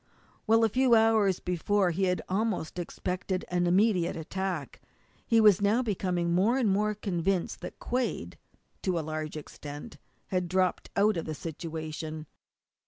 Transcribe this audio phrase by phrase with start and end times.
[0.47, 4.81] While a few hours before he had almost expected an immediate attack,
[5.27, 8.39] he was now becoming more and more convinced that Quade,
[8.81, 12.25] to a large extent, had dropped out of the situation.